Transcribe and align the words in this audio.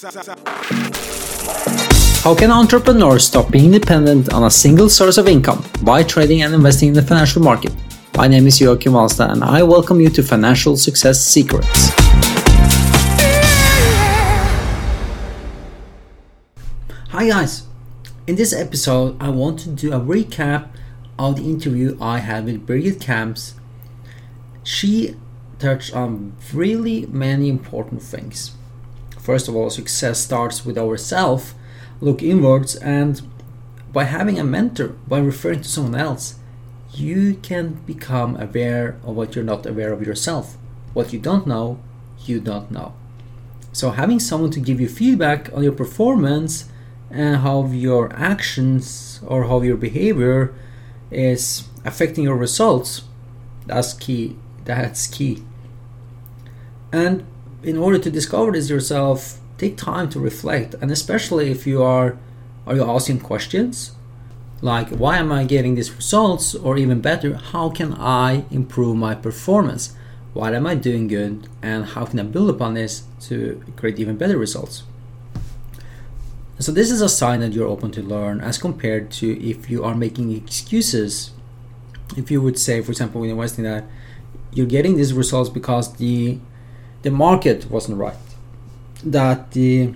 How 0.00 0.12
can 2.32 2.52
entrepreneurs 2.52 3.26
stop 3.26 3.50
being 3.50 3.72
dependent 3.72 4.32
on 4.32 4.44
a 4.44 4.50
single 4.50 4.88
source 4.88 5.18
of 5.18 5.26
income 5.26 5.64
by 5.82 6.04
trading 6.04 6.42
and 6.42 6.54
investing 6.54 6.90
in 6.90 6.94
the 6.94 7.02
financial 7.02 7.42
market? 7.42 7.74
My 8.16 8.28
name 8.28 8.46
is 8.46 8.60
Joachim 8.60 8.92
Alstad 8.92 9.32
and 9.32 9.42
I 9.42 9.64
welcome 9.64 10.00
you 10.00 10.08
to 10.10 10.22
Financial 10.22 10.76
Success 10.76 11.24
Secrets. 11.24 11.90
Hi 17.08 17.26
guys! 17.26 17.66
In 18.28 18.36
this 18.36 18.52
episode, 18.52 19.20
I 19.20 19.30
want 19.30 19.58
to 19.60 19.68
do 19.68 19.92
a 19.92 19.98
recap 19.98 20.68
of 21.18 21.38
the 21.38 21.42
interview 21.42 21.98
I 22.00 22.18
had 22.18 22.44
with 22.44 22.64
Birgit 22.64 23.00
Camps. 23.00 23.54
She 24.62 25.16
touched 25.58 25.92
on 25.92 26.36
really 26.54 27.06
many 27.06 27.48
important 27.48 28.00
things. 28.00 28.52
First 29.18 29.48
of 29.48 29.56
all, 29.56 29.70
success 29.70 30.20
starts 30.20 30.64
with 30.64 30.78
ourselves. 30.78 31.54
Look 32.00 32.22
inwards, 32.22 32.76
and 32.76 33.20
by 33.92 34.04
having 34.04 34.38
a 34.38 34.44
mentor, 34.44 34.96
by 35.06 35.18
referring 35.18 35.62
to 35.62 35.68
someone 35.68 35.94
else, 35.94 36.36
you 36.92 37.34
can 37.42 37.74
become 37.86 38.36
aware 38.40 38.98
of 39.04 39.16
what 39.16 39.34
you're 39.34 39.44
not 39.44 39.66
aware 39.66 39.92
of 39.92 40.06
yourself. 40.06 40.56
What 40.94 41.12
you 41.12 41.18
don't 41.18 41.46
know, 41.46 41.80
you 42.24 42.40
don't 42.40 42.70
know. 42.70 42.94
So, 43.72 43.90
having 43.90 44.20
someone 44.20 44.50
to 44.52 44.60
give 44.60 44.80
you 44.80 44.88
feedback 44.88 45.52
on 45.52 45.62
your 45.62 45.72
performance 45.72 46.68
and 47.10 47.36
how 47.38 47.66
your 47.66 48.12
actions 48.14 49.20
or 49.26 49.44
how 49.44 49.62
your 49.62 49.76
behavior 49.76 50.54
is 51.10 51.68
affecting 51.84 52.24
your 52.24 52.36
results, 52.36 53.02
that's 53.66 53.92
key. 53.92 54.36
That's 54.64 55.06
key. 55.06 55.42
And 56.92 57.26
in 57.62 57.76
order 57.76 57.98
to 57.98 58.10
discover 58.10 58.52
this 58.52 58.70
yourself, 58.70 59.38
take 59.56 59.76
time 59.76 60.08
to 60.10 60.20
reflect, 60.20 60.74
and 60.80 60.90
especially 60.90 61.50
if 61.50 61.66
you 61.66 61.82
are 61.82 62.18
are 62.66 62.76
you 62.76 62.84
asking 62.84 63.20
questions 63.20 63.92
like 64.60 64.88
why 64.90 65.16
am 65.18 65.30
I 65.32 65.44
getting 65.44 65.74
these 65.74 65.92
results, 65.92 66.54
or 66.54 66.76
even 66.76 67.00
better, 67.00 67.36
how 67.36 67.70
can 67.70 67.94
I 67.94 68.44
improve 68.50 68.96
my 68.96 69.14
performance? 69.14 69.94
What 70.34 70.54
am 70.54 70.66
I 70.66 70.74
doing 70.74 71.08
good, 71.08 71.48
and 71.62 71.84
how 71.84 72.04
can 72.04 72.20
I 72.20 72.24
build 72.24 72.50
upon 72.50 72.74
this 72.74 73.04
to 73.22 73.62
create 73.76 73.98
even 73.98 74.16
better 74.16 74.36
results? 74.36 74.82
So 76.58 76.72
this 76.72 76.90
is 76.90 77.00
a 77.00 77.08
sign 77.08 77.40
that 77.40 77.52
you're 77.52 77.68
open 77.68 77.92
to 77.92 78.02
learn 78.02 78.40
as 78.40 78.58
compared 78.58 79.12
to 79.12 79.40
if 79.40 79.70
you 79.70 79.84
are 79.84 79.94
making 79.94 80.32
excuses. 80.32 81.30
If 82.16 82.30
you 82.30 82.42
would 82.42 82.58
say, 82.58 82.80
for 82.80 82.90
example, 82.90 83.22
in 83.22 83.30
investing 83.30 83.64
that 83.64 83.84
you're 84.52 84.66
getting 84.66 84.96
these 84.96 85.12
results 85.12 85.50
because 85.50 85.94
the 85.94 86.40
the 87.02 87.10
market 87.10 87.70
wasn't 87.70 87.98
right, 87.98 88.16
that 89.04 89.52
the 89.52 89.94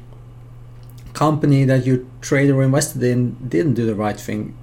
company 1.12 1.64
that 1.64 1.84
you 1.84 2.08
traded 2.20 2.55
or 2.55 2.62
invested 2.62 3.03
in 3.03 3.34
didn't 3.48 3.75
do 3.75 3.86
the 3.86 3.95
right 3.95 4.19
thing, 4.19 4.56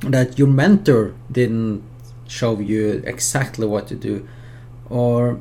that 0.00 0.38
your 0.38 0.48
mentor 0.48 1.14
didn't 1.30 1.82
show 2.26 2.58
you 2.58 3.02
exactly 3.06 3.66
what 3.66 3.86
to 3.88 3.94
do, 3.94 4.28
or 4.90 5.40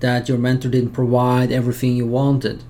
that 0.00 0.28
your 0.28 0.38
mentor 0.38 0.68
didn't 0.68 0.92
provide 0.92 1.50
everything 1.50 1.96
you 1.96 2.06
wanted, 2.06 2.62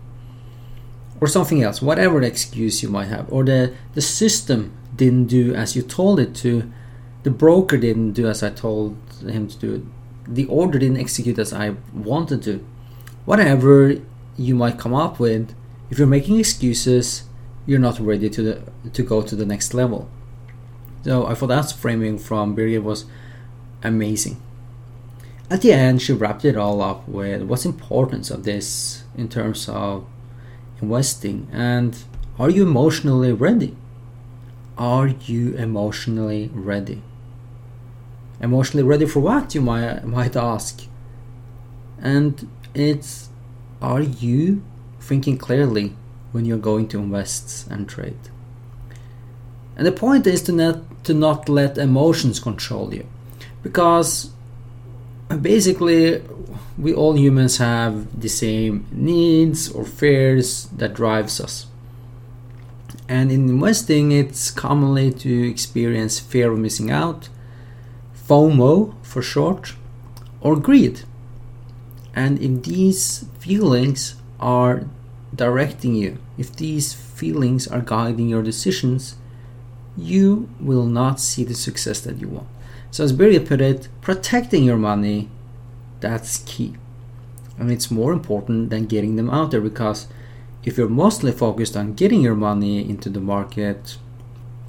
or 1.21 1.27
something 1.27 1.63
else, 1.63 1.83
whatever 1.83 2.21
the 2.21 2.27
excuse 2.27 2.83
you 2.83 2.89
might 2.89 3.07
have, 3.07 3.31
or 3.33 3.45
the, 3.45 3.75
the 3.95 4.01
system 4.01 4.73
didn't 4.95 5.27
do 5.27 5.55
as 5.55 5.75
you 5.75 5.83
told 5.83 6.21
it 6.21 6.35
to, 6.35 6.71
the 7.25 7.31
broker 7.31 7.77
didn't 7.77 8.13
do 8.13 8.29
as 8.29 8.43
I 8.43 8.51
told 8.51 8.97
him 9.23 9.49
to 9.49 9.59
do 9.59 9.91
the 10.27 10.47
order 10.47 10.79
didn't 10.79 10.99
execute 10.99 11.39
as 11.39 11.53
I 11.53 11.77
wanted 11.93 12.43
to. 12.45 12.65
Whatever 13.25 13.97
you 14.37 14.55
might 14.55 14.79
come 14.79 14.95
up 14.95 15.19
with, 15.19 15.55
if 15.91 15.99
you're 15.99 16.07
making 16.07 16.39
excuses, 16.39 17.25
you're 17.67 17.79
not 17.79 17.99
ready 18.01 18.29
to 18.31 18.43
the, 18.43 18.91
to 18.91 19.03
go 19.03 19.23
to 19.23 19.37
the 19.37 19.47
next 19.47 19.75
level. 19.75 20.09
So 21.05 21.27
I 21.27 21.35
thought 21.35 21.49
that 21.49 21.73
framing 21.73 22.19
from 22.19 22.57
Birgit 22.57 22.83
was 22.83 23.05
amazing. 23.83 24.41
At 25.51 25.61
the 25.61 25.73
end, 25.73 26.01
she 26.01 26.13
wrapped 26.13 26.45
it 26.45 26.57
all 26.57 26.81
up 26.81 27.07
with 27.07 27.43
what's 27.43 27.67
importance 27.67 28.31
of 28.31 28.45
this 28.45 29.05
in 29.17 29.29
terms 29.29 29.69
of 29.69 30.07
investing 30.81 31.49
and 31.53 31.97
are 32.39 32.51
you 32.51 32.67
emotionally 32.67 33.33
ready? 33.33 33.77
Are 34.77 35.09
you 35.09 35.55
emotionally 35.55 36.51
ready? 36.53 37.03
Emotionally 38.45 38.85
ready 38.85 39.07
for 39.07 39.21
what 39.21 39.55
you 39.55 39.61
might 39.61 40.05
might 40.05 40.37
ask. 40.37 40.83
And 41.99 42.49
it's 42.75 43.29
are 43.81 44.03
you 44.03 44.63
thinking 45.01 45.37
clearly 45.39 45.97
when 46.33 46.45
you're 46.45 46.67
going 46.73 46.87
to 46.89 46.99
invest 46.99 47.67
and 47.71 47.89
trade? 47.89 48.25
And 49.77 49.87
the 49.87 49.93
point 49.93 50.27
is 50.27 50.43
to 50.43 50.53
not 50.53 51.05
to 51.05 51.15
not 51.15 51.49
let 51.49 51.79
emotions 51.79 52.39
control 52.39 52.95
you. 52.95 53.07
Because 53.63 54.31
basically 55.41 56.23
we 56.77 56.93
all 56.95 57.15
humans 57.17 57.57
have 57.59 58.21
the 58.21 58.29
same 58.29 58.87
needs 58.93 59.71
or 59.71 59.85
fears 59.85 60.67
that 60.77 60.95
drives 60.95 61.41
us. 61.41 61.67
And 63.09 63.31
in 63.31 63.49
investing 63.49 64.13
it's 64.13 64.51
commonly 64.51 65.13
to 65.25 65.51
experience 65.51 66.21
fear 66.21 66.53
of 66.53 66.59
missing 66.59 66.91
out 66.91 67.29
FOMO 68.27 68.95
for 69.03 69.23
short, 69.23 69.75
or 70.41 70.57
greed. 70.57 71.03
And 72.15 72.41
if 72.41 72.63
these 72.63 73.25
feelings 73.39 74.17
are 74.39 74.85
directing 75.35 75.95
you, 75.95 76.19
if 76.39 76.55
these 76.55 76.93
feelings 76.93 77.67
are 77.67 77.81
guiding 77.81 78.29
your 78.29 78.43
decisions, 78.43 79.17
you 79.97 80.49
will 80.61 80.87
not 80.87 81.21
see 81.21 81.45
the 81.45 81.55
success 81.55 82.01
that 82.01 82.19
you 82.19 82.29
want. 82.29 82.49
So, 82.91 83.05
as 83.05 83.13
Birgit 83.13 83.47
put 83.47 83.61
it, 83.61 83.89
protecting 84.01 84.65
your 84.65 84.77
money, 84.77 85.29
that's 86.01 86.39
key. 86.47 86.75
And 87.59 87.71
it's 87.71 87.91
more 87.91 88.13
important 88.13 88.71
than 88.71 88.87
getting 88.87 89.17
them 89.17 89.31
out 89.31 89.51
there 89.51 89.61
because 89.61 90.07
if 90.65 90.79
you're 90.79 90.89
mostly 90.89 91.33
focused 91.33 91.77
on 91.77 91.95
getting 91.95 92.21
your 92.21 92.35
money 92.35 92.89
into 92.89 93.11
the 93.11 93.21
market, 93.21 93.97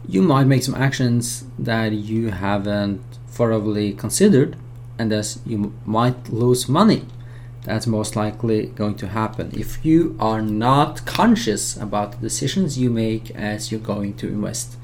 you 0.07 0.21
might 0.21 0.45
make 0.45 0.63
some 0.63 0.75
actions 0.75 1.45
that 1.57 1.93
you 1.93 2.29
haven't 2.29 3.01
thoroughly 3.35 3.93
considered 3.93 4.55
and 4.97 5.11
thus 5.11 5.39
you 5.45 5.73
might 5.85 6.29
lose 6.29 6.69
money. 6.69 7.05
That's 7.63 7.87
most 7.87 8.15
likely 8.15 8.67
going 8.67 8.95
to 8.95 9.07
happen. 9.07 9.51
If 9.53 9.83
you 9.85 10.15
are 10.19 10.41
not 10.41 11.05
conscious 11.05 11.75
about 11.75 12.11
the 12.11 12.17
decisions 12.17 12.77
you 12.77 12.89
make 12.89 13.31
as 13.31 13.71
you're 13.71 13.81
going 13.81 14.13
to 14.17 14.27
invest. 14.27 14.77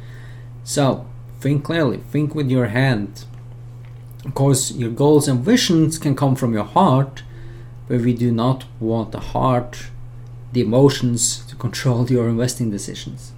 So 0.63 1.05
think 1.39 1.63
clearly 1.63 1.97
think 1.97 2.35
with 2.35 2.49
your 2.49 2.67
hand. 2.67 3.25
Of 4.25 4.35
course 4.35 4.71
your 4.71 4.91
goals 4.91 5.27
and 5.27 5.43
visions 5.43 5.97
can 5.97 6.15
come 6.15 6.35
from 6.35 6.53
your 6.53 6.65
heart 6.65 7.23
but 7.87 8.01
we 8.01 8.13
do 8.13 8.31
not 8.31 8.65
want 8.79 9.11
the 9.11 9.19
heart 9.19 9.87
the 10.53 10.61
emotions 10.61 11.43
to 11.45 11.55
control 11.55 12.09
your 12.15 12.29
investing 12.29 12.69
decisions 12.71 13.33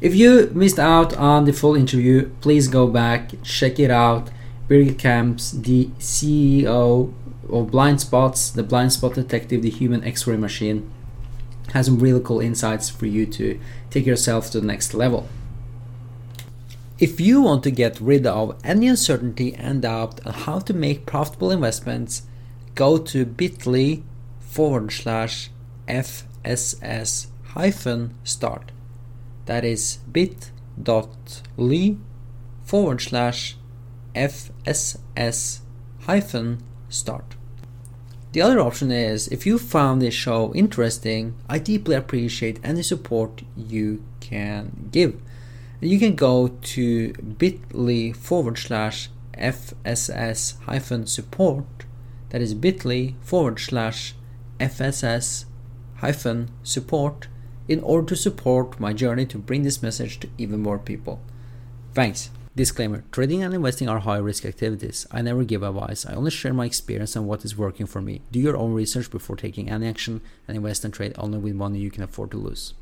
if 0.00 0.14
you 0.14 0.50
missed 0.54 0.78
out 0.78 1.16
on 1.16 1.44
the 1.44 1.52
full 1.52 1.74
interview, 1.74 2.30
please 2.40 2.68
go 2.68 2.86
back, 2.86 3.32
check 3.42 3.78
it 3.78 3.90
out. 3.90 4.30
Birgit 4.68 4.98
Camps, 4.98 5.52
the 5.52 5.86
CEO 5.98 7.12
of 7.48 7.70
Blind 7.70 8.00
Spots, 8.00 8.50
the 8.50 8.64
blind 8.64 8.92
spot 8.92 9.14
detective, 9.14 9.62
the 9.62 9.70
human 9.70 10.02
x 10.02 10.26
ray 10.26 10.36
machine, 10.36 10.90
has 11.72 11.86
some 11.86 11.98
really 11.98 12.20
cool 12.20 12.40
insights 12.40 12.90
for 12.90 13.06
you 13.06 13.26
to 13.26 13.60
take 13.90 14.06
yourself 14.06 14.50
to 14.50 14.60
the 14.60 14.66
next 14.66 14.92
level. 14.92 15.28
If 16.98 17.20
you 17.20 17.42
want 17.42 17.62
to 17.64 17.70
get 17.70 18.00
rid 18.00 18.26
of 18.26 18.58
any 18.64 18.88
uncertainty 18.88 19.54
and 19.54 19.82
doubt 19.82 20.26
on 20.26 20.32
how 20.32 20.58
to 20.60 20.74
make 20.74 21.06
profitable 21.06 21.50
investments, 21.50 22.22
go 22.74 22.96
to 22.98 23.24
bit.ly 23.24 24.02
forward 24.40 24.90
slash 24.92 25.50
FSS 25.86 27.26
hyphen 27.54 28.14
start. 28.24 28.72
That 29.46 29.64
is 29.64 29.98
bit.ly 30.10 31.96
forward 32.64 33.00
slash 33.00 33.56
FSS 34.14 35.60
hyphen 36.02 36.62
start. 36.88 37.36
The 38.32 38.42
other 38.42 38.60
option 38.60 38.90
is 38.90 39.28
if 39.28 39.46
you 39.46 39.58
found 39.58 40.02
this 40.02 40.14
show 40.14 40.52
interesting, 40.54 41.34
I 41.48 41.58
deeply 41.58 41.94
appreciate 41.96 42.60
any 42.62 42.82
support 42.82 43.42
you 43.56 44.04
can 44.20 44.88
give. 44.92 45.20
You 45.80 45.98
can 45.98 46.16
go 46.16 46.48
to 46.48 47.12
bit.ly 47.12 48.12
forward 48.12 48.58
slash 48.58 49.10
FSS 49.38 50.60
hyphen 50.62 51.06
support. 51.06 51.64
That 52.30 52.42
is 52.42 52.54
bit.ly 52.54 53.14
forward 53.20 53.60
slash 53.60 54.14
FSS 54.58 55.44
hyphen 55.96 56.50
support 56.62 57.28
in 57.68 57.80
order 57.80 58.06
to 58.08 58.16
support 58.16 58.78
my 58.80 58.92
journey 58.92 59.26
to 59.26 59.38
bring 59.38 59.62
this 59.62 59.82
message 59.82 60.20
to 60.20 60.28
even 60.38 60.60
more 60.60 60.78
people. 60.78 61.20
Thanks. 61.94 62.30
Disclaimer 62.54 63.04
Trading 63.12 63.42
and 63.42 63.52
investing 63.52 63.88
are 63.88 63.98
high 63.98 64.16
risk 64.16 64.46
activities. 64.46 65.06
I 65.10 65.20
never 65.20 65.44
give 65.44 65.62
advice. 65.62 66.06
I 66.06 66.14
only 66.14 66.30
share 66.30 66.54
my 66.54 66.64
experience 66.64 67.14
and 67.14 67.26
what 67.26 67.44
is 67.44 67.58
working 67.58 67.84
for 67.84 68.00
me. 68.00 68.22
Do 68.32 68.40
your 68.40 68.56
own 68.56 68.72
research 68.72 69.10
before 69.10 69.36
taking 69.36 69.68
any 69.68 69.86
action 69.86 70.22
and 70.48 70.56
invest 70.56 70.84
and 70.84 70.94
trade 70.94 71.12
only 71.18 71.38
with 71.38 71.54
money 71.54 71.78
you 71.80 71.90
can 71.90 72.02
afford 72.02 72.30
to 72.30 72.38
lose. 72.38 72.72